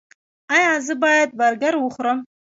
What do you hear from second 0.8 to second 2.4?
زه باید برګر وخورم؟